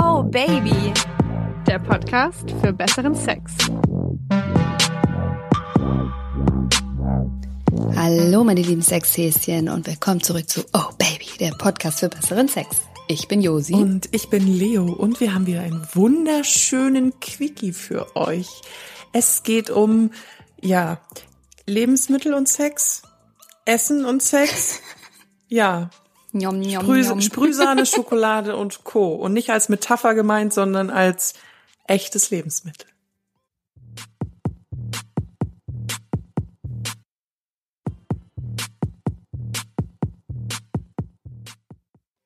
[0.00, 0.92] Oh Baby,
[1.66, 3.52] der Podcast für besseren Sex.
[7.96, 12.82] Hallo meine lieben Sexhäschen und willkommen zurück zu Oh Baby, der Podcast für besseren Sex.
[13.08, 13.74] Ich bin Josi.
[13.74, 18.48] Und ich bin Leo und wir haben wieder einen wunderschönen Quickie für euch.
[19.12, 20.12] Es geht um,
[20.60, 21.00] ja,
[21.66, 23.02] Lebensmittel und Sex,
[23.64, 24.80] Essen und Sex.
[25.48, 25.90] Ja.
[26.32, 27.20] Njom, njom, Sprüh, njom.
[27.20, 29.14] Sprühsahne, Schokolade und Co.
[29.14, 31.34] Und nicht als Metapher gemeint, sondern als
[31.86, 32.88] echtes Lebensmittel.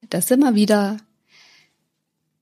[0.09, 0.99] Das immer wieder.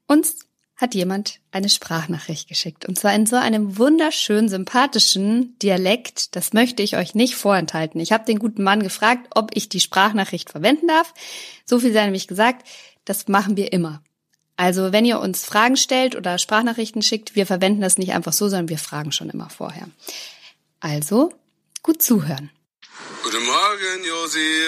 [0.07, 0.44] Uns
[0.77, 2.87] hat jemand eine Sprachnachricht geschickt.
[2.87, 6.35] Und zwar in so einem wunderschön sympathischen Dialekt.
[6.35, 8.01] Das möchte ich euch nicht vorenthalten.
[8.01, 11.15] Ich habe den guten Mann gefragt, ob ich die Sprachnachricht verwenden darf.
[11.65, 12.67] So viel sei nämlich gesagt,
[13.05, 14.03] das machen wir immer.
[14.57, 18.49] Also wenn ihr uns Fragen stellt oder Sprachnachrichten schickt, wir verwenden das nicht einfach so,
[18.49, 19.89] sondern wir fragen schon immer vorher.
[20.81, 21.33] Also,
[21.83, 22.51] gut zuhören.
[23.23, 24.63] Guten Morgen, Josi.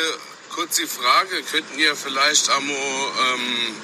[0.51, 3.75] Kurz die Frage, könnten ihr vielleicht Amo ähm,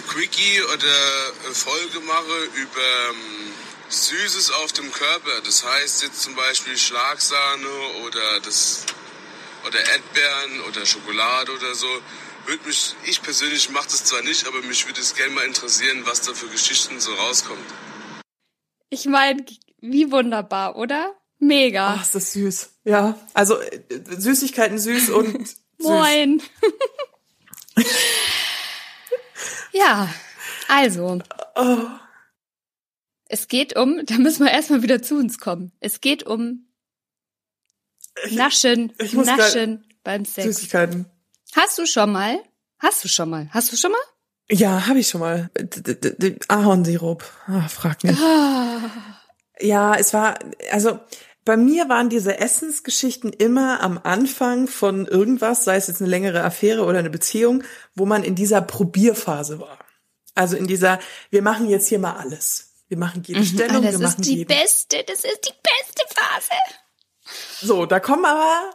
[0.00, 3.52] Quickie oder eine Folge machen über ähm,
[3.88, 5.40] Süßes auf dem Körper?
[5.44, 7.68] Das heißt jetzt zum Beispiel Schlagsahne
[8.06, 8.86] oder das
[9.66, 11.88] oder Erdbeeren oder Schokolade oder so.
[12.46, 16.02] Würde mich, ich persönlich mache das zwar nicht, aber mich würde es gerne mal interessieren,
[16.04, 17.64] was da für Geschichten so rauskommt.
[18.90, 19.44] Ich meine,
[19.80, 21.14] wie wunderbar, oder?
[21.38, 21.94] Mega.
[21.98, 22.70] Ach, ist das süß.
[22.84, 23.80] Ja, also äh,
[24.18, 25.56] Süßigkeiten süß und süß.
[25.78, 26.42] Moin.
[29.74, 30.08] ja,
[30.68, 31.20] also.
[31.54, 31.78] Oh.
[33.28, 35.72] Es geht um, da müssen wir erstmal wieder zu uns kommen.
[35.80, 36.68] Es geht um
[38.30, 40.46] Naschen, ich muss Naschen beim Sex.
[40.46, 41.06] Süßigkeiten.
[41.54, 42.38] Hast du schon mal?
[42.78, 43.48] Hast du schon mal?
[43.50, 44.00] Hast du schon mal?
[44.50, 45.50] Ja, habe ich schon mal.
[46.48, 47.24] Ahornsirup.
[47.46, 48.20] Ah, frag nicht.
[48.20, 48.80] Ah.
[49.60, 50.38] Ja, es war,
[50.70, 51.00] also
[51.44, 56.42] bei mir waren diese Essensgeschichten immer am Anfang von irgendwas, sei es jetzt eine längere
[56.42, 57.62] Affäre oder eine Beziehung,
[57.94, 59.78] wo man in dieser Probierphase war.
[60.34, 60.98] Also in dieser,
[61.30, 62.72] wir machen jetzt hier mal alles.
[62.88, 64.48] Wir machen jede Stellung, Ah, das wir machen ist die jeden.
[64.48, 67.66] beste, das ist die beste Phase.
[67.66, 68.70] So, da kommen aber,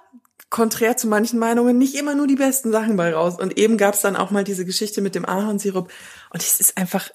[0.49, 3.37] konträr zu manchen Meinungen, nicht immer nur die besten Sachen bei raus.
[3.39, 5.91] Und eben gab's dann auch mal diese Geschichte mit dem Ahornsirup.
[6.31, 7.09] Und es ist einfach,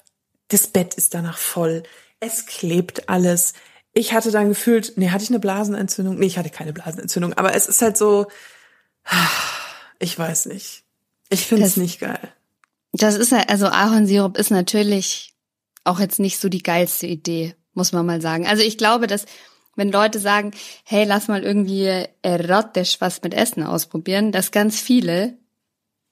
[0.49, 1.83] das Bett ist danach voll.
[2.19, 3.53] Es klebt alles.
[3.97, 6.19] Ich hatte dann gefühlt, nee, hatte ich eine Blasenentzündung?
[6.19, 7.33] Nee, ich hatte keine Blasenentzündung.
[7.33, 8.27] Aber es ist halt so,
[9.99, 10.83] ich weiß nicht.
[11.29, 12.19] Ich finde es nicht geil.
[12.91, 15.33] Das ist ja, also Ahornsirup ist natürlich
[15.85, 18.45] auch jetzt nicht so die geilste Idee, muss man mal sagen.
[18.45, 19.25] Also ich glaube, dass
[19.77, 20.51] wenn Leute sagen,
[20.83, 25.37] hey, lass mal irgendwie erotisch was mit Essen ausprobieren, dass ganz viele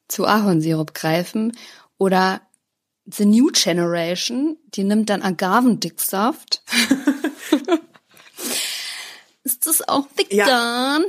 [0.07, 1.51] zu Ahornsirup greifen
[1.97, 2.41] oder
[3.05, 6.63] The New Generation, die nimmt dann Agavendicksaft.
[9.43, 11.03] ist das auch vegan?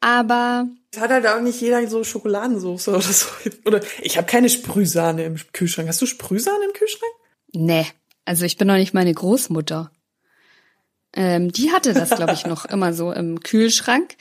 [0.00, 3.26] Aber Es hat halt auch nicht jeder so Schokoladensauce oder so.
[3.66, 5.88] Oder ich habe keine Sprühsahne im Kühlschrank.
[5.88, 7.12] Hast du Sprühsahne im Kühlschrank?
[7.52, 7.86] Nee,
[8.24, 9.92] also ich bin noch nicht meine Großmutter.
[11.14, 14.16] Ähm, die hatte das, glaube ich, noch immer so im Kühlschrank.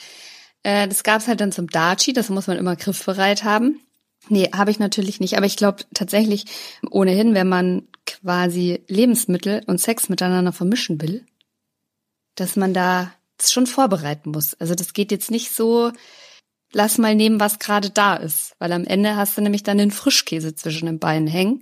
[0.63, 3.79] Äh, das gab's halt dann zum Daci, das muss man immer griffbereit haben.
[4.31, 5.35] Nee, habe ich natürlich nicht.
[5.35, 6.45] Aber ich glaube tatsächlich
[6.89, 11.25] ohnehin, wenn man quasi Lebensmittel und Sex miteinander vermischen will,
[12.35, 13.11] dass man da
[13.43, 14.53] schon vorbereiten muss.
[14.53, 15.91] Also das geht jetzt nicht so,
[16.71, 18.55] lass mal nehmen, was gerade da ist.
[18.57, 21.59] Weil am Ende hast du nämlich dann den Frischkäse zwischen den Beinen hängen.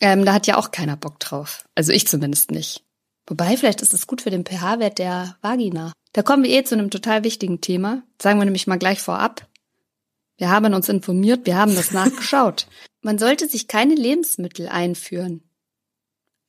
[0.00, 1.64] Ähm, da hat ja auch keiner Bock drauf.
[1.74, 2.84] Also ich zumindest nicht.
[3.26, 5.92] Wobei, vielleicht ist es gut für den pH-Wert der Vagina.
[6.12, 8.04] Da kommen wir eh zu einem total wichtigen Thema.
[8.22, 9.48] Sagen wir nämlich mal gleich vorab.
[10.36, 12.66] Wir haben uns informiert, wir haben das nachgeschaut.
[13.02, 15.42] Man sollte sich keine Lebensmittel einführen.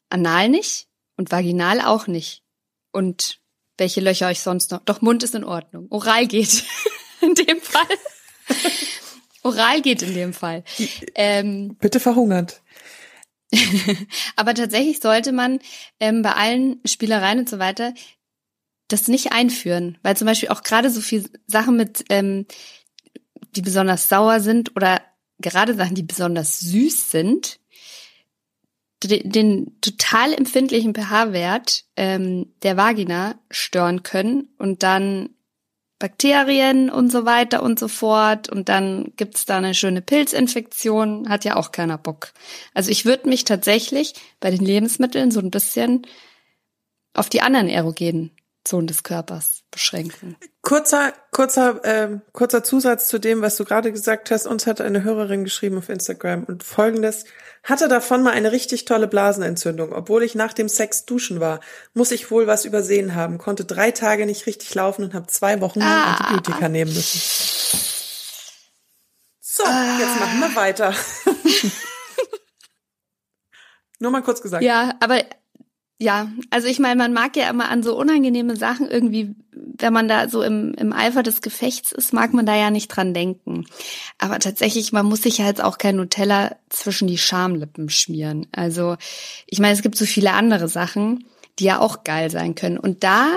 [0.10, 0.88] Anal nicht
[1.18, 2.44] und vaginal auch nicht.
[2.92, 3.40] Und
[3.78, 4.80] welche Löcher euch sonst noch.
[4.86, 5.88] Doch Mund ist in Ordnung.
[5.90, 6.64] Oral geht
[7.22, 7.98] in dem Fall.
[9.44, 10.64] Oral geht in dem Fall.
[11.14, 12.62] Ähm, Bitte verhungert.
[14.36, 15.60] aber tatsächlich sollte man
[16.00, 17.94] ähm, bei allen Spielereien und so weiter
[18.88, 22.46] das nicht einführen, weil zum Beispiel auch gerade so viel Sachen mit, ähm,
[23.56, 25.02] die besonders sauer sind oder
[25.40, 27.60] gerade Sachen, die besonders süß sind,
[29.04, 35.30] den, total empfindlichen pH-Wert ähm, der Vagina stören können und dann
[36.00, 38.50] Bakterien und so weiter und so fort.
[38.50, 42.34] Und dann gibt's da eine schöne Pilzinfektion, hat ja auch keiner Bock.
[42.74, 46.06] Also ich würde mich tatsächlich bei den Lebensmitteln so ein bisschen
[47.14, 48.32] auf die anderen erogenen
[48.64, 50.36] Zonen des Körpers beschränken.
[50.64, 54.48] Kurzer, kurzer, ähm, kurzer Zusatz zu dem, was du gerade gesagt hast.
[54.48, 57.26] Uns hat eine Hörerin geschrieben auf Instagram und folgendes.
[57.64, 59.94] Hatte davon mal eine richtig tolle Blasenentzündung.
[59.94, 61.60] Obwohl ich nach dem Sex duschen war,
[61.94, 63.38] muss ich wohl was übersehen haben.
[63.38, 66.14] Konnte drei Tage nicht richtig laufen und habe zwei Wochen Ah.
[66.16, 67.20] Antibiotika nehmen müssen.
[69.42, 70.94] So, jetzt machen wir weiter.
[74.00, 74.64] Nur mal kurz gesagt.
[74.64, 75.24] Ja, aber
[75.98, 80.10] ja, also ich meine, man mag ja immer an so unangenehme Sachen irgendwie, wenn man
[80.10, 83.66] da so im, im Eifer des Gefechts ist, mag man da ja nicht dran denken.
[84.18, 88.48] Aber tatsächlich, man muss sich ja jetzt auch kein Nutella zwischen die Schamlippen schmieren.
[88.52, 88.98] Also
[89.48, 91.26] ich meine, es gibt so viele andere Sachen,
[91.60, 92.78] die ja auch geil sein können.
[92.78, 93.30] Und da,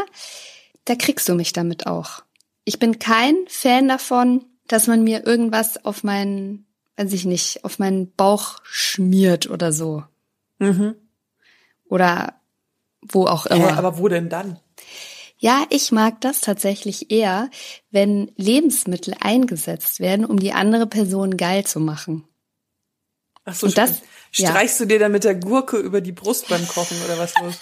[0.84, 2.22] da kriegst du mich damit auch.
[2.64, 6.66] Ich bin kein Fan davon, dass man mir irgendwas auf meinen,
[6.96, 10.02] weiß ich nicht, auf meinen Bauch schmiert oder so.
[10.58, 10.96] Mhm.
[11.88, 12.37] Oder
[13.02, 13.76] wo auch Hä, immer.
[13.78, 14.58] aber wo denn dann?
[15.40, 17.48] ja, ich mag das tatsächlich eher,
[17.90, 22.26] wenn Lebensmittel eingesetzt werden, um die andere Person geil zu machen.
[23.44, 24.00] Ach so, Und das-
[24.34, 24.50] ja.
[24.50, 27.54] streichst du dir dann mit der Gurke über die Brust beim Kochen oder was los?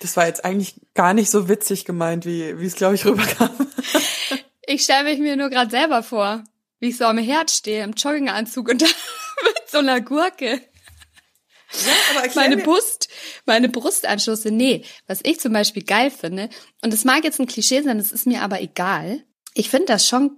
[0.00, 3.50] Das war jetzt eigentlich gar nicht so witzig gemeint, wie, wie es, glaube ich, rüberkam.
[4.66, 6.44] Ich stelle mich mir nur gerade selber vor,
[6.78, 8.92] wie ich so am Herd stehe, im Jogginganzug und mit
[9.68, 10.60] so einer Gurke.
[11.72, 13.08] Ja, meine mir- Brust,
[13.46, 14.50] meine Brustanschlüsse.
[14.50, 16.48] Nee, was ich zum Beispiel geil finde,
[16.82, 19.22] und es mag jetzt ein Klischee sein, das ist mir aber egal.
[19.54, 20.36] Ich finde das schon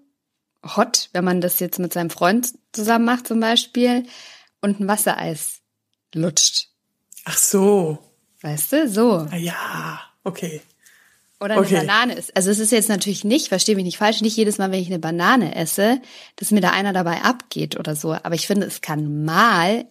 [0.77, 4.05] hot, wenn man das jetzt mit seinem Freund zusammen macht zum Beispiel
[4.61, 5.61] und ein Wassereis
[6.15, 6.69] lutscht.
[7.25, 7.99] Ach so.
[8.43, 9.27] Weißt du, so.
[9.31, 10.61] Ah, Ja, okay.
[11.41, 11.75] Oder eine Okay.
[11.79, 12.37] Banane ist.
[12.37, 14.87] Also es ist jetzt natürlich nicht, verstehe mich nicht falsch, nicht jedes Mal, wenn ich
[14.87, 16.01] eine Banane esse,
[16.37, 18.13] dass mir da einer dabei abgeht oder so.
[18.13, 19.87] Aber ich finde, es kann mal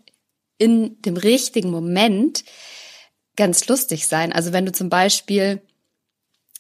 [0.62, 2.44] in dem richtigen Moment
[3.36, 4.32] ganz lustig sein.
[4.32, 5.60] Also wenn du zum Beispiel,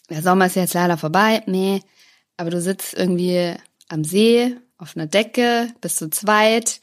[0.09, 1.81] der Sommer ist jetzt leider vorbei, nee,
[2.35, 3.53] aber du sitzt irgendwie
[3.89, 6.81] am See auf einer Decke, bist zu zweit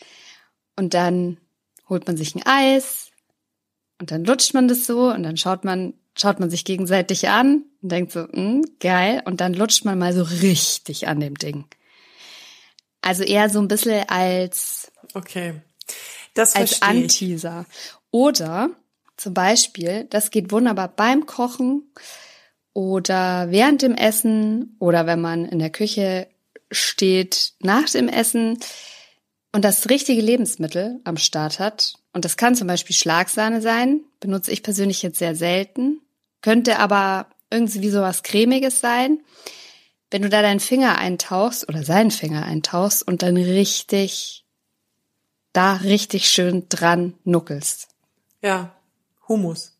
[0.76, 1.38] und dann
[1.88, 3.10] holt man sich ein Eis
[3.98, 7.64] und dann lutscht man das so und dann schaut man, schaut man sich gegenseitig an
[7.82, 11.64] und denkt so, hm, geil, und dann lutscht man mal so richtig an dem Ding.
[13.00, 15.62] Also eher so ein bisschen als Okay.
[16.38, 16.82] Das als.
[16.82, 17.66] Anteaser.
[18.10, 18.70] Oder
[19.16, 21.92] zum Beispiel, das geht wunderbar beim Kochen
[22.72, 26.28] oder während dem Essen oder wenn man in der Küche
[26.70, 28.58] steht nach dem Essen
[29.52, 31.94] und das richtige Lebensmittel am Start hat.
[32.12, 36.00] Und das kann zum Beispiel Schlagsahne sein, benutze ich persönlich jetzt sehr selten,
[36.40, 39.20] könnte aber irgendwie sowas Cremiges sein.
[40.10, 44.44] Wenn du da deinen Finger eintauchst oder seinen Finger eintauchst und dann richtig
[45.58, 47.88] da richtig schön dran nuckelst.
[48.42, 48.72] Ja,
[49.28, 49.72] Humus.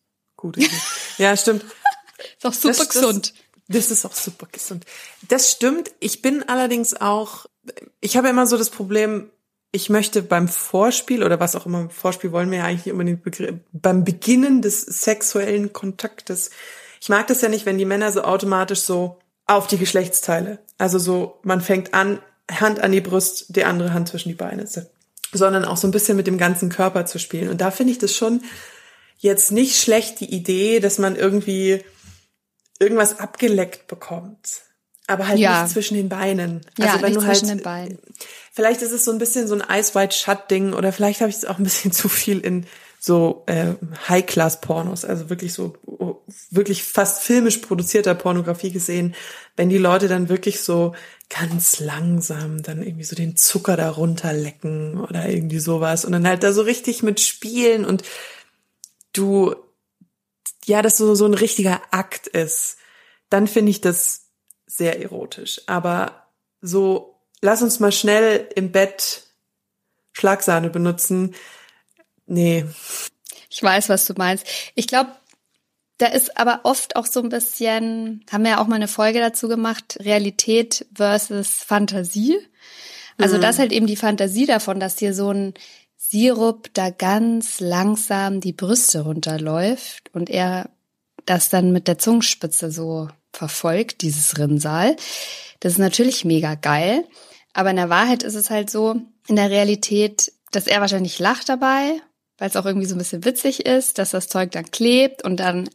[0.43, 0.69] Idee.
[1.19, 1.65] ja, stimmt.
[2.37, 3.35] Ist auch super Das- das- gesund.
[3.69, 4.87] Das ist auch super gesund.
[5.29, 5.91] Das stimmt.
[6.01, 7.47] Ich bin allerdings auch,
[8.01, 9.31] ich habe immer so das Problem,
[9.73, 13.25] ich möchte beim Vorspiel oder was auch immer, Vorspiel wollen wir ja eigentlich nicht unbedingt
[13.27, 16.51] begr- beim Beginnen des sexuellen Kontaktes.
[17.01, 20.99] Ich mag das ja nicht, wenn die Männer so automatisch so auf die Geschlechtsteile, also
[20.99, 22.21] so, man fängt an,
[22.51, 24.67] Hand an die Brust, die andere Hand zwischen die Beine,
[25.33, 27.49] sondern auch so ein bisschen mit dem ganzen Körper zu spielen.
[27.49, 28.43] Und da finde ich das schon
[29.19, 31.83] jetzt nicht schlecht, die Idee, dass man irgendwie
[32.79, 34.63] irgendwas abgeleckt bekommt.
[35.07, 35.63] Aber halt Ja.
[35.63, 36.61] nicht zwischen den Beinen.
[36.79, 37.99] Ja, Also wenn nicht du halt, zwischen den Beinen.
[38.53, 41.31] vielleicht ist es so ein bisschen so ein Ice White Shut Ding oder vielleicht habe
[41.31, 42.67] ich es auch ein bisschen zu viel in
[43.01, 43.75] so äh,
[44.09, 46.17] High Class Pornos, also wirklich so oh,
[46.51, 49.15] wirklich fast filmisch produzierter Pornografie gesehen,
[49.57, 50.95] wenn die Leute dann wirklich so
[51.31, 56.43] ganz langsam dann irgendwie so den Zucker da runterlecken oder irgendwie sowas und dann halt
[56.43, 58.03] da so richtig mit spielen und
[59.13, 59.55] du
[60.69, 62.77] ja, das so so ein richtiger Akt ist,
[63.31, 64.27] dann finde ich das
[64.67, 65.63] sehr erotisch.
[65.67, 66.29] Aber
[66.61, 69.25] so, lass uns mal schnell im Bett
[70.13, 71.35] Schlagsahne benutzen.
[72.27, 72.67] Nee.
[73.49, 74.47] Ich weiß, was du meinst.
[74.75, 75.11] Ich glaube,
[75.99, 79.21] da ist aber oft auch so ein bisschen, haben wir ja auch mal eine Folge
[79.21, 82.39] dazu gemacht, Realität versus Fantasie.
[83.21, 85.55] Also das halt eben die Fantasie davon, dass dir so ein
[85.97, 90.71] Sirup da ganz langsam die Brüste runterläuft und er
[91.27, 94.97] das dann mit der Zungenspitze so verfolgt, dieses Rinnsal.
[95.61, 97.05] Das ist natürlich mega geil.
[97.53, 101.49] Aber in der Wahrheit ist es halt so, in der Realität, dass er wahrscheinlich lacht
[101.49, 102.01] dabei,
[102.39, 105.39] weil es auch irgendwie so ein bisschen witzig ist, dass das Zeug dann klebt und
[105.39, 105.69] dann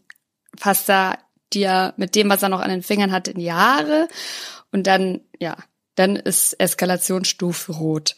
[0.59, 1.19] passt er
[1.53, 4.07] dir mit dem, was er noch an den Fingern hat, in Haare
[4.71, 5.55] und dann, ja,
[5.95, 8.15] dann ist Eskalationsstufe rot.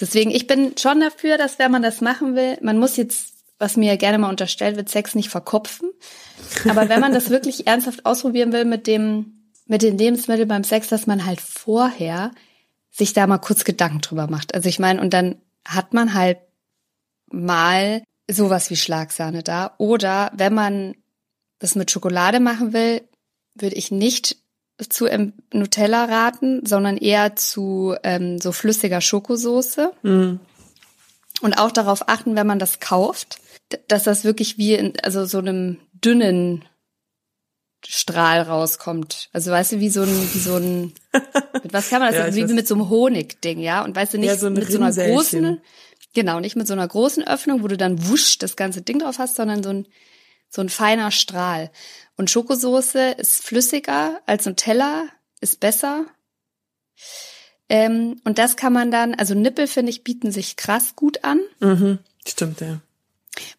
[0.00, 3.76] Deswegen, ich bin schon dafür, dass wenn man das machen will, man muss jetzt was
[3.76, 5.90] mir gerne mal unterstellt wird, Sex nicht verkopfen.
[6.68, 10.88] Aber wenn man das wirklich ernsthaft ausprobieren will mit dem, mit den Lebensmitteln beim Sex,
[10.88, 12.30] dass man halt vorher
[12.90, 14.54] sich da mal kurz Gedanken drüber macht.
[14.54, 16.38] Also ich meine, und dann hat man halt
[17.30, 19.74] mal sowas wie Schlagsahne da.
[19.78, 20.94] Oder wenn man
[21.58, 23.02] das mit Schokolade machen will,
[23.54, 24.36] würde ich nicht
[24.88, 29.92] zu ähm, Nutella raten, sondern eher zu ähm, so flüssiger Schokosoße.
[30.02, 30.40] Mhm.
[31.40, 33.40] Und auch darauf achten, wenn man das kauft,
[33.88, 36.64] dass das wirklich wie in also so einem dünnen
[37.86, 39.28] Strahl rauskommt.
[39.32, 40.92] Also weißt du, wie so ein, wie so ein,
[41.62, 42.18] mit was kann man das?
[42.18, 42.52] Ja, wie weiß.
[42.52, 43.84] mit so einem Honigding, ja?
[43.84, 45.60] Und weißt du, nicht Ja, so mit so einer großen,
[46.12, 49.18] genau, nicht mit so einer großen Öffnung, wo du dann wusch das ganze Ding drauf
[49.18, 49.86] hast, sondern so ein,
[50.48, 51.70] so ein feiner Strahl.
[52.16, 55.06] Und Schokosoße ist flüssiger als Nutella,
[55.40, 56.06] ist besser.
[57.68, 61.40] Ähm, und das kann man dann, also Nippel finde ich bieten sich krass gut an.
[61.60, 61.98] Mhm.
[62.26, 62.80] Stimmt, ja.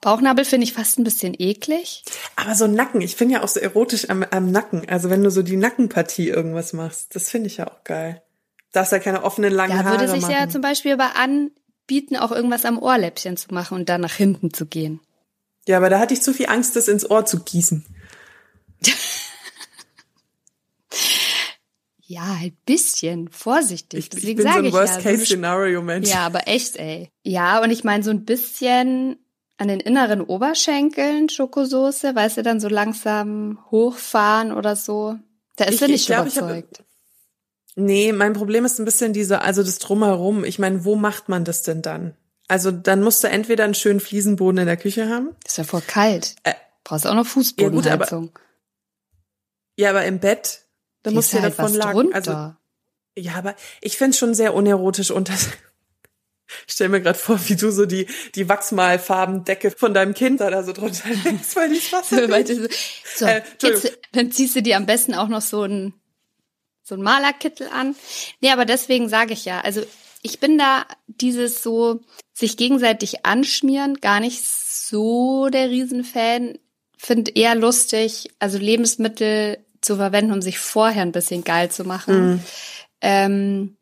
[0.02, 2.04] Bauchnabel finde ich fast ein bisschen eklig.
[2.36, 4.88] Aber so Nacken, ich finde ja auch so erotisch am, am Nacken.
[4.90, 8.22] Also wenn du so die Nackenpartie irgendwas machst, das finde ich ja auch geil.
[8.72, 10.34] Darfst ja keine offenen langen Da Haare würde sich machen.
[10.34, 14.54] ja zum Beispiel aber anbieten, auch irgendwas am Ohrläppchen zu machen und dann nach hinten
[14.54, 15.00] zu gehen.
[15.70, 17.86] Ja, aber da hatte ich zu viel Angst, das ins Ohr zu gießen.
[22.12, 24.00] Ja, halt bisschen vorsichtig.
[24.00, 24.80] Ich, ich Deswegen bin so ein ich ja.
[24.80, 26.10] so eine Worst-Case-Szenario-Mensch.
[26.10, 27.12] Ja, aber echt, ey.
[27.22, 29.20] Ja, und ich meine so ein bisschen
[29.58, 35.18] an den inneren Oberschenkeln Schokosoße, weißt du, dann so langsam hochfahren oder so.
[35.58, 36.84] Da ist Ich- er ich nicht glaub, ich hab- überzeugt.
[37.76, 40.44] Nee, mein Problem ist ein bisschen diese, also das Drumherum.
[40.44, 42.16] Ich meine, wo macht man das denn dann?
[42.50, 45.36] Also dann musst du entweder einen schönen Fliesenboden in der Küche haben.
[45.46, 46.36] ist ja voll kalt.
[46.44, 46.54] Äh,
[46.84, 48.40] Brauchst auch noch Ja, gut, aber- Fußbodenheizung.
[49.78, 50.66] Ja, aber im Bett,
[51.04, 51.94] da musst du ja halt davon was lagen.
[52.12, 52.16] drunter.
[52.16, 52.32] Also,
[53.18, 55.48] ja, aber ich find's schon sehr unerotisch und das,
[56.68, 60.50] ich stell mir gerade vor, wie du so die, die Wachsmalfarbendecke von deinem Kind da,
[60.50, 62.28] da so drunter legst, weil die Wasser
[63.16, 65.94] so, Äh, jetzt, dann ziehst du dir am besten auch noch so ein
[66.82, 67.96] so ein Malerkittel an.
[68.42, 69.84] Nee, aber deswegen sage ich ja, also
[70.22, 72.02] ich bin da dieses so
[72.34, 76.58] sich gegenseitig anschmieren gar nicht so der Riesenfan.
[76.98, 82.44] Find eher lustig, also Lebensmittel zu verwenden, um sich vorher ein bisschen geil zu machen.
[83.02, 83.78] Ähm,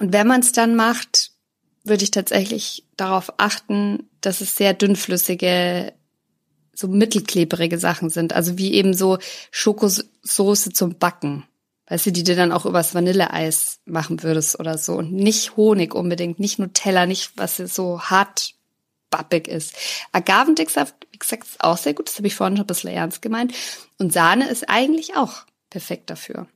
[0.00, 1.30] und wenn man es dann macht,
[1.84, 5.92] würde ich tatsächlich darauf achten, dass es sehr dünnflüssige
[6.74, 8.32] so mittelklebrige Sachen sind.
[8.32, 9.18] Also wie eben so
[9.52, 11.44] Schokosoße zum Backen.
[11.94, 14.94] Weißt du, die du dann auch übers Vanilleeis machen würdest oder so.
[14.94, 18.54] Und nicht Honig unbedingt, nicht Nutella, nicht was so hart
[19.10, 19.76] bappig ist.
[20.10, 22.08] Agavendicksaft, wie gesagt, ist auch sehr gut.
[22.08, 23.54] Das habe ich vorhin schon ein bisschen ernst gemeint.
[23.98, 26.48] Und Sahne ist eigentlich auch perfekt dafür.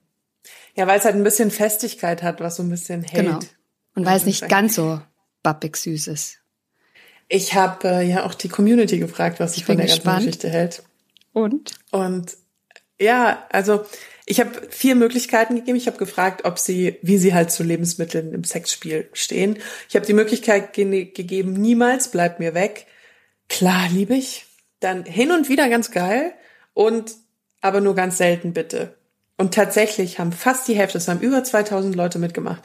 [0.74, 3.24] Ja, weil es halt ein bisschen Festigkeit hat, was so ein bisschen hält.
[3.26, 3.38] Genau.
[3.94, 5.00] Und weil es nicht Ja, ganz so
[5.44, 6.38] bappig süß ist.
[7.28, 10.04] Ich habe äh, ja auch die Community gefragt, was sie von der gespannt.
[10.16, 10.82] ganzen Geschichte hält.
[11.32, 11.74] Und?
[11.92, 12.36] Und
[12.98, 13.84] ja, also
[14.28, 15.76] ich habe vier Möglichkeiten gegeben.
[15.78, 19.58] Ich habe gefragt, ob sie, wie sie halt zu Lebensmitteln im Sexspiel stehen.
[19.88, 22.86] Ich habe die Möglichkeit ge gegeben, niemals, bleibt mir weg.
[23.48, 24.44] Klar, liebe ich.
[24.80, 26.32] Dann hin und wieder ganz geil
[26.74, 27.14] und
[27.62, 28.94] aber nur ganz selten bitte.
[29.38, 32.62] Und tatsächlich haben fast die Hälfte, es haben über 2000 Leute mitgemacht,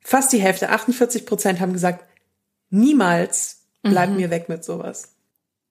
[0.00, 2.04] fast die Hälfte, 48 Prozent haben gesagt,
[2.70, 4.16] niemals bleibt Mhm.
[4.16, 5.12] mir weg mit sowas.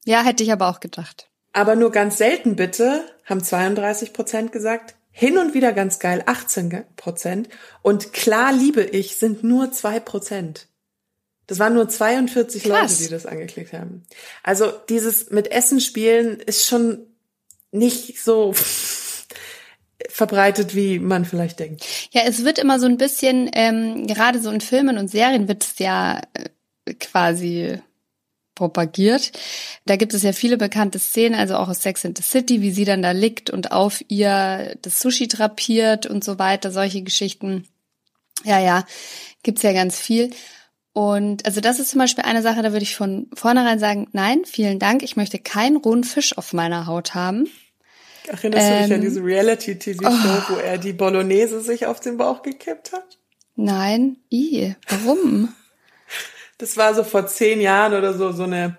[0.05, 1.29] Ja, hätte ich aber auch gedacht.
[1.53, 4.95] Aber nur ganz selten bitte, haben 32 Prozent gesagt.
[5.15, 7.47] Hin und wieder ganz geil, 18 Prozent.
[7.83, 10.67] Und klar liebe ich sind nur zwei Prozent.
[11.45, 12.91] Das waren nur 42 Krass.
[12.91, 14.03] Leute, die das angeklickt haben.
[14.41, 17.05] Also dieses mit Essen spielen ist schon
[17.71, 18.53] nicht so
[20.09, 21.85] verbreitet, wie man vielleicht denkt.
[22.11, 25.63] Ja, es wird immer so ein bisschen, ähm, gerade so in Filmen und Serien wird
[25.63, 27.77] es ja äh, quasi
[28.55, 29.31] propagiert.
[29.85, 32.71] Da gibt es ja viele bekannte Szenen, also auch aus Sex and the City, wie
[32.71, 37.67] sie dann da liegt und auf ihr das Sushi drapiert und so weiter, solche Geschichten.
[38.43, 38.85] Ja, ja,
[39.43, 40.31] gibt's ja ganz viel.
[40.93, 44.41] Und also das ist zum Beispiel eine Sache, da würde ich von vornherein sagen, nein,
[44.45, 47.49] vielen Dank, ich möchte keinen rohen Fisch auf meiner Haut haben.
[48.27, 52.43] Erinnerst du dich an Ähm, diese Reality-TV-Show, wo er die Bolognese sich auf den Bauch
[52.43, 53.17] gekippt hat?
[53.55, 55.49] Nein, i, warum?
[56.63, 58.77] Das war so vor zehn Jahren oder so, so eine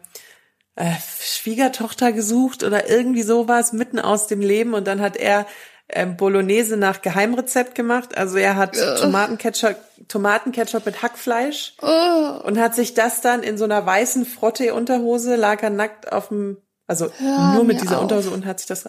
[0.74, 5.44] äh, Schwiegertochter gesucht oder irgendwie sowas mitten aus dem Leben und dann hat er
[5.90, 8.16] ähm, Bolognese nach Geheimrezept gemacht.
[8.16, 9.76] Also er hat Tomatenketchup,
[10.08, 15.62] Tomatenketchup mit Hackfleisch Oh, und hat sich das dann in so einer weißen Frotte-Unterhose, lag
[15.62, 18.04] er nackt auf dem, also Hör nur mit dieser auf.
[18.04, 18.88] Unterhose und hat sich das.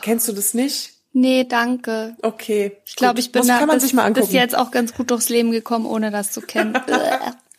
[0.00, 0.93] Kennst du das nicht?
[1.14, 2.14] Nee, danke.
[2.20, 2.76] Okay.
[2.84, 5.50] Ich glaube, ich bin das da kann man bis, jetzt auch ganz gut durchs Leben
[5.50, 6.78] gekommen, ohne das zu kennen.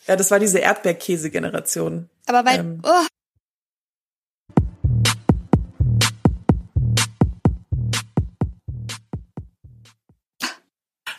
[0.07, 2.09] Ja, das war diese Erdbeerkäse-Generation.
[2.27, 2.79] Aber weil, Ähm.
[2.83, 3.05] oh,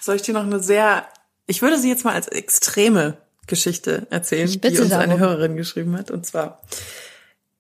[0.01, 1.05] Soll ich dir noch eine sehr,
[1.47, 3.17] ich würde sie jetzt mal als extreme
[3.49, 5.19] Geschichte erzählen, die uns eine darum.
[5.19, 6.13] Hörerin geschrieben hat.
[6.13, 6.61] Und zwar,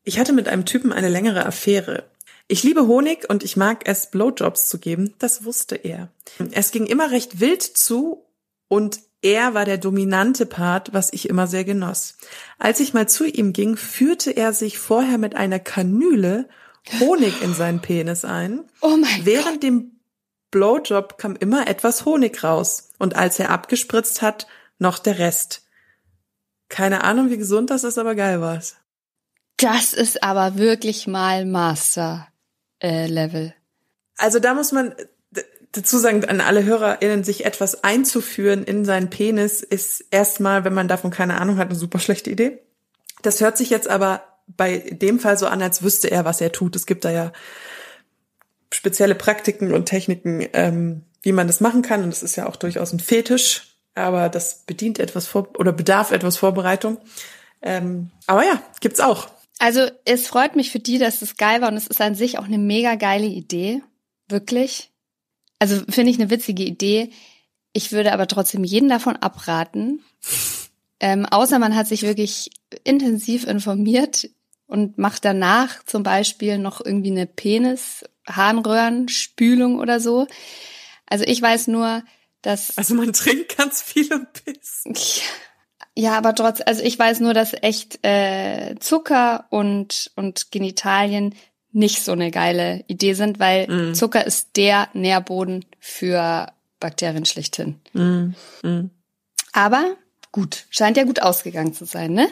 [0.04, 2.04] ich hatte mit einem Typen eine längere Affäre.
[2.48, 5.14] Ich liebe Honig und ich mag es, Blowjobs zu geben.
[5.18, 6.10] Das wusste er.
[6.52, 8.24] Es ging immer recht wild zu
[8.68, 12.16] und er war der dominante Part, was ich immer sehr genoss.
[12.58, 16.48] Als ich mal zu ihm ging, führte er sich vorher mit einer Kanüle
[17.00, 18.62] Honig in seinen Penis ein.
[18.80, 19.98] oh mein Während dem
[20.52, 24.46] Blowjob kam immer etwas Honig raus und als er abgespritzt hat,
[24.78, 25.66] noch der Rest.
[26.68, 28.76] Keine Ahnung, wie gesund das ist, aber geil war's.
[29.56, 32.28] Das ist aber wirklich mal Master
[32.80, 33.54] äh, Level.
[34.16, 34.94] Also da muss man
[35.72, 40.88] dazu sagen, an alle HörerInnen, sich etwas einzuführen in seinen Penis, ist erstmal, wenn man
[40.88, 42.58] davon keine Ahnung hat, eine super schlechte Idee.
[43.22, 46.52] Das hört sich jetzt aber bei dem Fall so an, als wüsste er, was er
[46.52, 46.76] tut.
[46.76, 47.32] Es gibt da ja
[48.72, 52.02] spezielle Praktiken und Techniken, ähm, wie man das machen kann.
[52.04, 56.10] Und das ist ja auch durchaus ein Fetisch, aber das bedient etwas vor oder bedarf
[56.10, 56.98] etwas Vorbereitung.
[57.62, 59.28] Ähm, aber ja, gibt's auch.
[59.58, 62.38] Also es freut mich für die, dass es geil war und es ist an sich
[62.38, 63.82] auch eine mega geile Idee.
[64.28, 64.90] Wirklich.
[65.58, 67.10] Also finde ich eine witzige Idee.
[67.72, 70.02] Ich würde aber trotzdem jeden davon abraten.
[71.00, 72.50] Ähm, außer man hat sich wirklich
[72.84, 74.28] intensiv informiert
[74.66, 80.26] und macht danach zum Beispiel noch irgendwie eine Penis-Harnröhrenspülung oder so.
[81.06, 82.02] Also ich weiß nur,
[82.42, 84.86] dass Also man trinkt ganz viel und pisst.
[84.86, 84.92] ja,
[86.04, 91.34] aber trotz, also ich weiß nur, dass echt äh, Zucker und und Genitalien
[91.72, 93.94] nicht so eine geile Idee sind, weil Mm.
[93.94, 97.80] Zucker ist der Nährboden für Bakterien schlechthin.
[97.92, 98.90] Mm, mm.
[99.52, 99.96] Aber
[100.32, 102.28] gut, scheint ja gut ausgegangen zu sein, ne?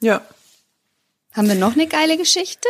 [0.00, 0.22] Ja.
[1.32, 2.68] Haben wir noch eine geile Geschichte?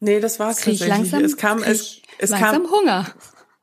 [0.00, 1.12] Nee, das war's Krieg ich tatsächlich.
[1.12, 3.06] langsam, es kam, es, es langsam kam, Hunger.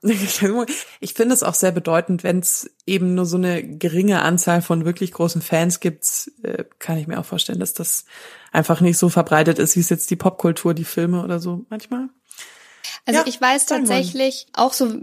[0.02, 4.86] Ich finde es auch sehr bedeutend, wenn es eben nur so eine geringe Anzahl von
[4.86, 8.06] wirklich großen Fans gibt, äh, kann ich mir auch vorstellen, dass das
[8.52, 12.10] einfach nicht so verbreitet ist, wie es jetzt die Popkultur, die Filme oder so manchmal.
[13.06, 15.02] Also Ja, ich weiß tatsächlich auch so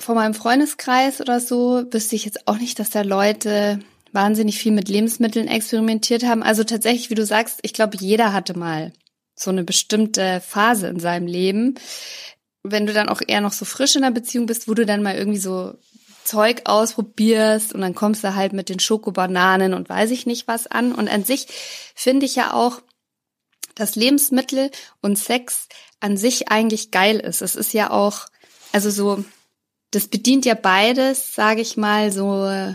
[0.00, 3.80] von meinem Freundeskreis oder so, wüsste ich jetzt auch nicht, dass da Leute
[4.12, 6.42] wahnsinnig viel mit Lebensmitteln experimentiert haben.
[6.42, 8.92] Also tatsächlich, wie du sagst, ich glaube, jeder hatte mal
[9.34, 11.74] so eine bestimmte Phase in seinem Leben.
[12.62, 15.02] Wenn du dann auch eher noch so frisch in der Beziehung bist, wo du dann
[15.02, 15.74] mal irgendwie so
[16.24, 20.66] Zeug ausprobierst und dann kommst du halt mit den Schokobananen und weiß ich nicht was
[20.66, 20.94] an.
[20.94, 21.46] Und an sich
[21.94, 22.82] finde ich ja auch,
[23.74, 25.68] dass Lebensmittel und Sex
[26.00, 27.40] an sich eigentlich geil ist.
[27.40, 28.26] Es ist ja auch,
[28.72, 29.24] also so,
[29.90, 32.74] das bedient ja beides, sage ich mal, so,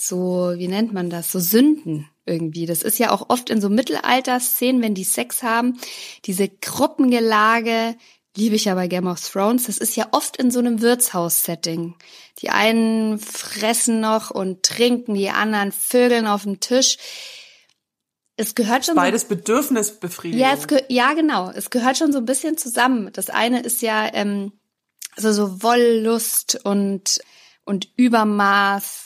[0.00, 2.66] so, wie nennt man das, so Sünden irgendwie.
[2.66, 5.78] Das ist ja auch oft in so Mittelalter-Szenen, wenn die Sex haben,
[6.24, 7.96] diese Gruppengelage,
[8.36, 11.94] liebe ich ja bei Game of Thrones, das ist ja oft in so einem Wirtshaus-Setting.
[12.42, 16.98] Die einen fressen noch und trinken, die anderen vögeln auf dem Tisch.
[18.36, 20.40] Es gehört schon so Beides Bedürfnisbefriedigung.
[20.40, 21.50] ja, es ja, genau.
[21.50, 23.10] Es gehört schon so ein bisschen zusammen.
[23.14, 24.52] Das eine ist ja ähm,
[25.16, 27.20] also so Wollust und
[27.64, 29.05] und Übermaß.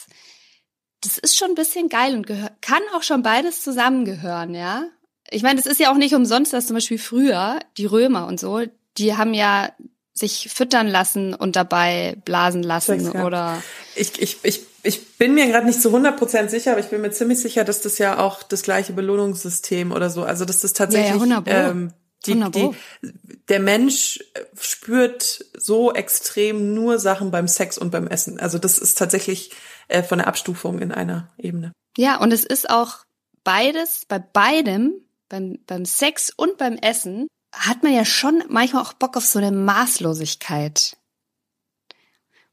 [1.01, 2.27] Das ist schon ein bisschen geil und
[2.61, 4.85] kann auch schon beides zusammengehören, ja.
[5.29, 8.39] Ich meine, das ist ja auch nicht umsonst, dass zum Beispiel früher die Römer und
[8.39, 8.61] so,
[8.97, 9.71] die haben ja
[10.13, 13.25] sich füttern lassen und dabei blasen lassen Sex, ja.
[13.25, 13.63] oder
[13.95, 17.11] Ich, ich, ich, ich bin mir gerade nicht zu 100% sicher, aber ich bin mir
[17.11, 21.11] ziemlich sicher, dass das ja auch das gleiche Belohnungssystem oder so, also dass das tatsächlich
[21.11, 21.53] Ja, ja, 100 Pro.
[21.53, 21.93] ähm,
[22.25, 22.75] die, 100 Pro.
[23.01, 23.13] die,
[23.49, 24.19] der Mensch
[24.59, 28.39] spürt so extrem nur Sachen beim Sex und beim Essen.
[28.39, 29.51] Also das ist tatsächlich
[29.91, 31.73] äh, von der Abstufung in einer Ebene.
[31.97, 33.05] Ja, und es ist auch
[33.43, 34.93] beides, bei beidem,
[35.29, 39.39] beim, beim Sex und beim Essen, hat man ja schon manchmal auch Bock auf so
[39.39, 40.95] eine Maßlosigkeit.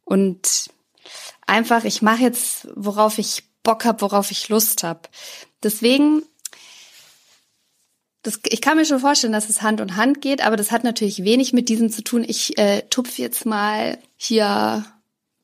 [0.04, 0.70] Und
[1.46, 5.02] einfach, ich mache jetzt, worauf ich Bock habe, worauf ich Lust habe.
[5.62, 6.22] Deswegen,
[8.22, 10.82] das, ich kann mir schon vorstellen, dass es Hand in Hand geht, aber das hat
[10.82, 12.24] natürlich wenig mit diesem zu tun.
[12.26, 14.84] Ich äh, tupf jetzt mal hier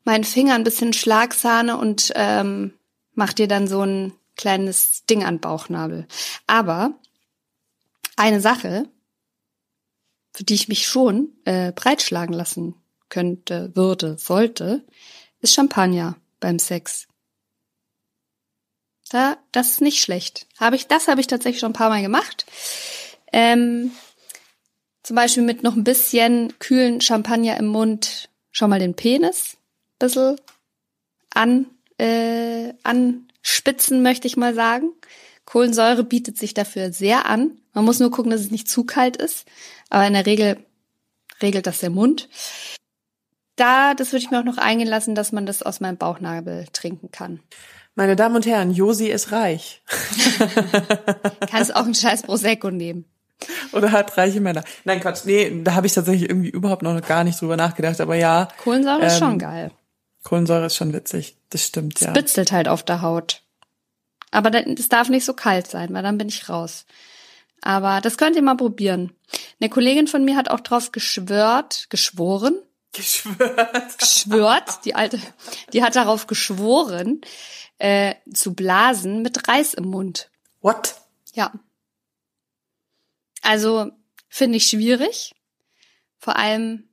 [0.05, 2.75] meinen Finger ein bisschen Schlagsahne und ähm,
[3.14, 6.07] mach dir dann so ein kleines Ding an Bauchnabel.
[6.47, 6.95] Aber
[8.17, 8.88] eine Sache,
[10.33, 12.75] für die ich mich schon äh, breitschlagen lassen
[13.09, 14.85] könnte, würde, sollte,
[15.40, 17.07] ist Champagner beim Sex.
[19.11, 20.47] Da, das ist nicht schlecht.
[20.59, 22.47] Habe ich, das habe ich tatsächlich schon ein paar Mal gemacht.
[23.33, 23.93] Ähm,
[25.03, 29.57] zum Beispiel mit noch ein bisschen kühlen Champagner im Mund schon mal den Penis
[29.98, 30.37] bisschen
[31.35, 31.66] an,
[31.98, 32.72] äh,
[33.42, 34.90] Spitzen, möchte ich mal sagen.
[35.44, 37.59] Kohlensäure bietet sich dafür sehr an.
[37.74, 39.46] Man muss nur gucken, dass es nicht zu kalt ist.
[39.90, 40.57] Aber in der Regel
[41.42, 42.28] regelt das der Mund.
[43.57, 46.66] Da, das würde ich mir auch noch eingehen lassen, dass man das aus meinem Bauchnabel
[46.72, 47.40] trinken kann.
[47.94, 49.83] Meine Damen und Herren, Josi ist reich.
[51.50, 53.04] Kannst auch einen scheiß Prosecco nehmen.
[53.72, 54.64] Oder hat reiche Männer.
[54.85, 55.24] Nein, Quatsch.
[55.24, 58.00] Nee, da habe ich tatsächlich irgendwie überhaupt noch gar nicht drüber nachgedacht.
[58.00, 58.48] Aber ja.
[58.62, 59.70] Kohlensäure ist ähm, schon geil.
[60.24, 61.37] Kohlensäure ist schon witzig.
[61.50, 62.10] Das stimmt, ja.
[62.10, 63.42] Spitzelt halt auf der Haut.
[64.30, 66.87] Aber es darf nicht so kalt sein, weil dann bin ich raus.
[67.62, 69.12] Aber das könnt ihr mal probieren.
[69.60, 72.60] Eine Kollegin von mir hat auch drauf geschwört, geschworen.
[72.92, 73.98] Geschwört.
[73.98, 75.20] Geschwört, die alte,
[75.72, 77.20] die hat darauf geschworen,
[77.78, 80.30] äh, zu blasen mit Reis im Mund.
[80.60, 80.94] What?
[81.34, 81.52] Ja.
[83.42, 83.90] Also
[84.28, 85.34] finde ich schwierig.
[86.18, 86.88] Vor allem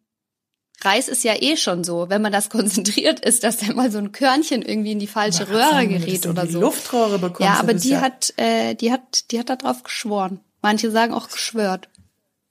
[0.83, 3.97] Reis ist ja eh schon so, wenn man das konzentriert ist, dass da mal so
[3.97, 6.61] ein Körnchen irgendwie in die falsche Röhre sagen, gerät oder die so.
[6.61, 7.41] Luftrohre bekommst.
[7.41, 10.39] ja, aber die ja, hat, äh, die hat, die hat da drauf geschworen.
[10.61, 11.89] Manche sagen auch geschwört.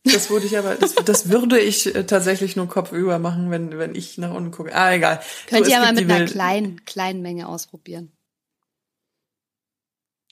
[0.05, 3.95] Das würde ich aber, das, das würde ich äh, tatsächlich nur kopfüber machen, wenn, wenn
[3.95, 4.75] ich nach unten gucke.
[4.75, 5.21] Ah, egal.
[5.47, 8.11] Könnt So, ihr mal mit einer kleinen, kleinen Menge ausprobieren.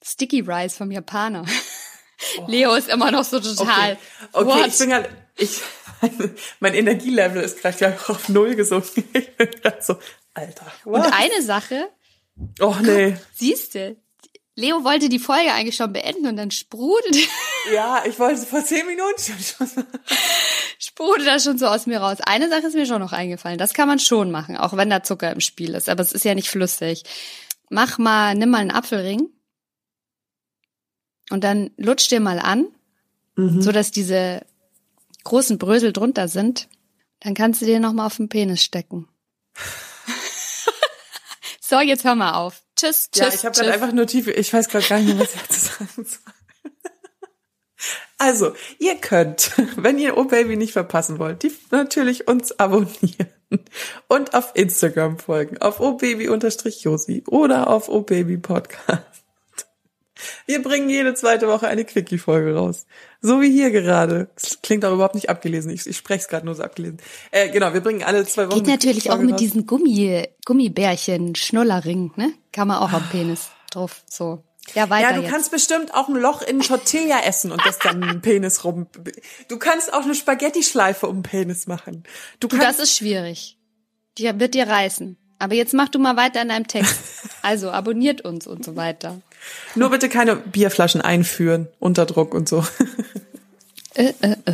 [0.03, 1.45] Sticky Rice vom Japaner.
[2.47, 3.99] Leo ist immer noch so total.
[4.33, 4.41] Oh.
[4.41, 4.69] Okay, okay What?
[4.69, 5.61] ich bin gerade, ich,
[6.61, 9.05] mein Energielevel ist gerade ja auf null gesunken.
[9.15, 9.97] Ich bin gerade so,
[10.35, 10.67] Alter.
[10.85, 11.13] Und what?
[11.13, 11.89] eine Sache,
[12.61, 13.17] Och nee.
[13.35, 13.97] siehste,
[14.55, 17.19] Leo wollte die Folge eigentlich schon beenden und dann sprudelte,
[17.75, 19.69] Ja, ich wollte vor zehn Minuten schon.
[20.79, 22.19] sprudelte das schon so aus mir raus.
[22.25, 23.59] Eine Sache ist mir schon noch eingefallen.
[23.59, 25.89] Das kann man schon machen, auch wenn da Zucker im Spiel ist.
[25.89, 27.05] Aber es ist ja nicht flüssig.
[27.71, 29.29] Mach mal, nimm mal einen Apfelring
[31.31, 32.67] und dann lutsch dir mal an,
[33.37, 33.63] Mhm.
[33.63, 34.45] so dass diese
[35.25, 36.69] großen Brösel drunter sind.
[37.21, 39.09] Dann kannst du dir noch mal auf den Penis stecken.
[41.61, 42.63] so, jetzt hör mal auf.
[42.77, 43.27] Tschüss, tschüss.
[43.27, 45.41] Ja, ich habe gerade einfach nur tiefe, ich weiß gerade gar nicht mehr, was ich
[45.41, 46.33] dazu sagen soll.
[48.19, 53.29] Also, ihr könnt, wenn ihr Oh Baby nicht verpassen wollt, die natürlich uns abonnieren
[54.09, 59.03] und auf Instagram folgen, auf Oh Baby-Josi oder auf Oh Baby Podcast.
[60.47, 62.87] Wir bringen jede zweite Woche eine Quickie-Folge raus.
[63.21, 64.29] So wie hier gerade.
[64.35, 65.71] Das klingt auch überhaupt nicht abgelesen.
[65.71, 66.99] Ich, ich spreche es gerade nur so abgelesen.
[67.31, 68.57] Äh, genau, wir bringen alle zwei Wochen.
[68.57, 69.41] Geht natürlich auch mit raus.
[69.41, 72.33] diesen Gummi, Gummibärchen, Schnullerring, ne?
[72.53, 74.43] Kann man auch am Penis drauf, so.
[74.75, 75.31] Ja, weiter Ja, du jetzt.
[75.31, 78.87] kannst bestimmt auch ein Loch in Tortilla essen und das dann im Penis rum.
[79.49, 82.05] Du kannst auch eine Spaghetti-Schleife um den Penis machen.
[82.41, 83.57] Du du, kannst, das ist schwierig.
[84.19, 85.17] Die wird dir reißen.
[85.39, 86.99] Aber jetzt mach du mal weiter in deinem Text.
[87.41, 89.23] Also, abonniert uns und so weiter.
[89.75, 92.65] Nur bitte keine Bierflaschen einführen, unter Druck und so.
[93.95, 94.53] Äh, äh, äh.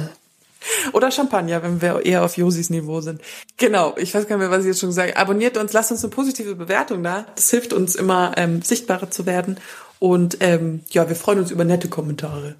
[0.95, 3.21] Oder Champagner, wenn wir eher auf Josis Niveau sind.
[3.59, 5.21] Genau, ich weiß gar nicht mehr, was ich jetzt schon gesagt habe.
[5.21, 7.27] Abonniert uns, lasst uns eine positive Bewertung da.
[7.35, 9.59] Das hilft uns immer, ähm, sichtbarer zu werden.
[9.99, 12.57] Und ähm, ja, wir freuen uns über nette Kommentare.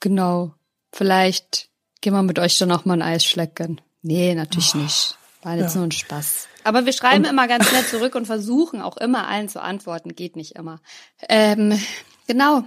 [0.00, 0.52] Genau.
[0.92, 1.70] Vielleicht
[2.02, 3.80] gehen wir mit euch dann auch mal ein Eis schlecken.
[4.02, 5.16] Nee, natürlich nicht.
[5.42, 5.78] War jetzt Ja.
[5.78, 6.48] nur ein Spaß.
[6.66, 10.16] Aber wir schreiben immer ganz nett zurück und versuchen auch immer allen zu antworten.
[10.16, 10.80] Geht nicht immer.
[11.28, 11.80] Ähm,
[12.26, 12.64] genau.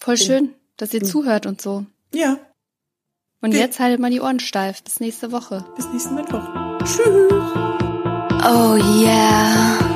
[0.00, 1.84] Voll schön, dass ihr zuhört und so.
[2.14, 2.38] Ja,
[3.42, 4.82] Und jetzt haltet mal die Ohren steif.
[4.82, 5.64] Bis nächste Woche.
[5.76, 6.42] bis nächsten Mittwoch.
[6.84, 7.32] Tschüss.
[8.44, 9.91] Oh yeah.